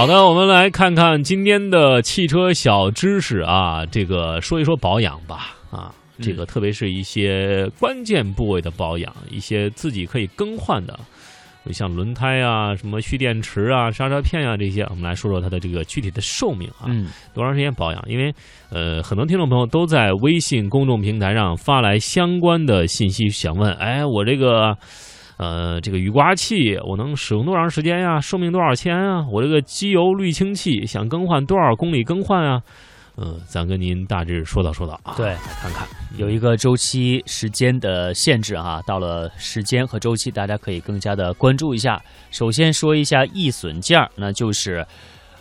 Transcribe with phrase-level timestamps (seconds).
[0.00, 10.98] 好的，我们来看看今天的汽车小知识啊，这个说一说保养吧啊，这个特别是一些关键部位的保养，一些自己可以更换的，
[11.70, 18.02] 像轮胎啊、什么蓄电池啊、刹车片啊这些，我们来说说它的这个具体的寿命啊，嗯，多长时间保养？
[18.08, 18.32] 因为
[18.70, 24.74] 呃，很多听众朋友都在微信公众平台上发来相关的信息，想问，哎，我这个。
[25.40, 28.20] 呃，这个雨刮器我能使用多长时间呀？
[28.20, 29.24] 寿命多少钱啊？
[29.32, 32.60] 我这个机油滤清器想更换多少公里更换啊？
[33.16, 35.14] 嗯，咱跟您大致说道说道啊。
[35.16, 41.98] 对，看看有一个周期时间的限制哈，到了时间和周期，大家可以更加的关注一下。
[42.30, 44.86] 首先说一下易损件儿，那就是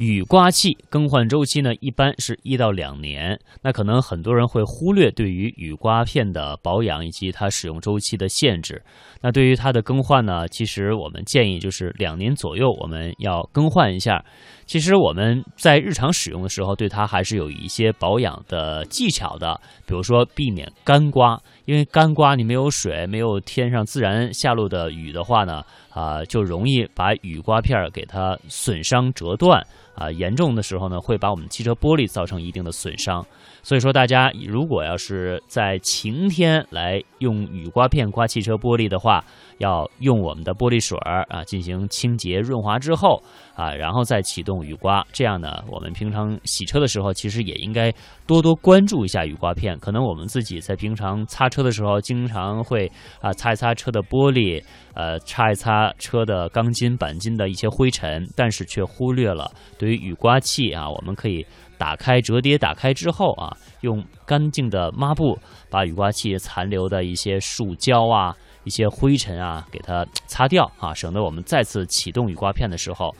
[0.00, 3.38] 雨刮器更换周期呢，一般是一到两年。
[3.60, 8.82] 那可能很多人会忽略对于雨刮片的保养以及它使用周期的限制。
[9.20, 14.24] 那对于它的更换呢，其实我们建议就是两年左右我们要更换一下。
[14.64, 29.62] 其实我们在日常使用的时候，对它还是有一些保养的技巧的，比如说避免干刮，因为干刮你没有水，没有天上自然下落的雨的话呢，啊，就容易把雨刮片给它损伤折断。
[29.94, 33.24] 啊，严重的时候呢，会把我们汽车玻璃造成一定的损伤。
[33.62, 39.22] 所以说，大家如果要是在晴天来用雨刮片刮汽车玻璃的话，
[39.58, 43.22] 要用我们的玻璃水儿啊进行清洁润滑之后
[43.54, 45.06] 啊，然后再启动雨刮。
[45.12, 47.92] 这样呢，我们平常洗车的时候，其实也应该
[48.26, 49.78] 多多关注一下雨刮片。
[49.78, 54.62] 可能我们自己在平常擦车的时候，经常会啊擦一擦车的玻璃，
[54.94, 59.50] 呃擦一擦车的钢筋钣金的一些灰尘，但是却忽略了
[59.80, 61.44] 对于雨刮器啊，我们可以。
[61.80, 65.38] 打开折叠，打开之后啊，用干净的抹布
[65.70, 73.16] 把雨刮器残留的一些树胶啊、一些灰尘啊给它擦掉啊，省得我们再次启动雨刮片的时候，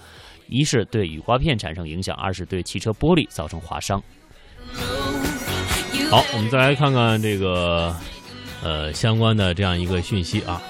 [0.46, 3.98] 一是对雨刮片产生影响，二是对汽车玻璃造成划伤。
[6.10, 7.96] 好，我们再来看看这个
[8.62, 10.60] 呃相关的这样一个讯息啊。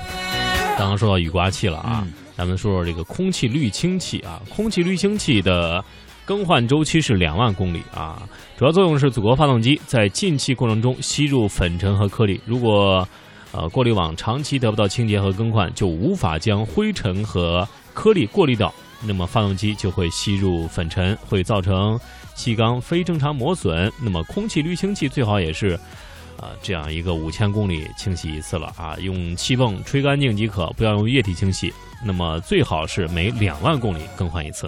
[0.79, 2.06] 刚刚说到雨刮器了啊，
[2.41, 5.84] 咱们说说这个空气滤清器啊，空气滤清器的。
[6.25, 8.23] 更换周期是两万公里啊，
[8.56, 12.41] 主要作用是阻隔发动机在进气过程中吸入粉尘和颗粒。
[12.47, 13.06] 如果
[13.53, 18.73] 呃过滤网长期得不到清洁和更换，就无法将灰尘和颗粒过滤掉，
[19.05, 22.00] 那么发动机就会吸入粉尘，会造成
[22.34, 23.93] 气缸非正常磨损。
[24.00, 25.79] 那么空气滤清器最好也是
[26.41, 31.73] 啊这样一个五千公里清洗一次了啊，用气泵吹干净即可，不要用液体清洗。
[32.03, 34.67] 那么最好是每两万公里更换一次。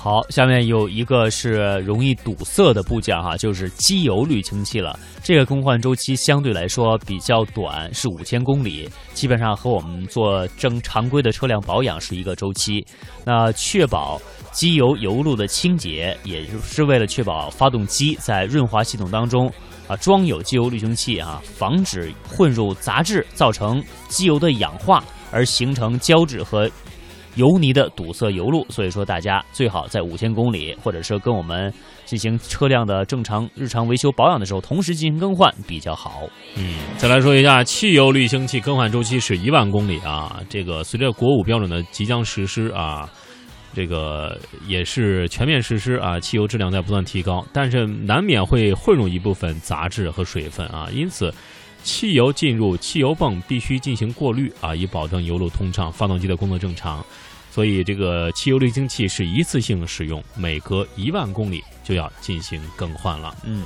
[0.00, 4.96] 好，下面有一个是容易堵塞的部件哈，就是机油滤清器了。
[5.24, 12.86] 这个更换周期相对来说比较短，是五千公里，基本上和我们做正常规的车辆保养是一个周期。
[13.24, 14.22] 那确保
[14.52, 19.52] 机油油路的清洁，也就是为了确保发动机在润滑系统当中
[19.88, 26.70] 啊装有机油滤清器啊，防止混入杂质造成机油的氧化而形成胶质和。
[27.34, 31.72] 油泥的堵塞油路，所以说大家最好在五千公里，或者是跟我们
[32.04, 36.22] 进行车辆的正常日常维修保养的时候，同时进行更换比较好。
[36.56, 40.42] 嗯，再来说一下汽油滤清器更换周期是一万公里啊。
[40.48, 43.08] 这个随着国五标准的即将实施啊，
[43.74, 51.32] 这个也是全面实施啊，汽油质量在不断提高，但是难免会混入一部分杂质和水分啊，因此。
[51.84, 57.02] 汽油进入汽油泵必须进行过滤啊，以保证油路通畅，发动机的工作正常。
[57.52, 63.34] 所以这个汽油滤清器是一次性使用，每隔一万公里就要进行更换了。
[63.44, 63.62] 嗯。